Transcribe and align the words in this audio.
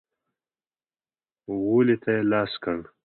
غولي 1.63 1.95
ته 2.03 2.09
يې 2.15 2.21
لاس 2.31 2.51
کړ. 2.63 2.79